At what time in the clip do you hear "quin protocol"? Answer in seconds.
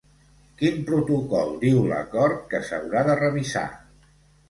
0.61-1.53